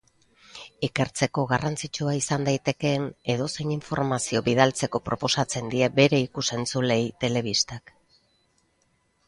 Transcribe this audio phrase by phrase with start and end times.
[0.85, 3.05] Ikertzeko garrantzitsua izan daitekeen
[3.35, 7.97] edozein informazio bidaltzeko proposatzen die bere ikus-entzuleei telebistak.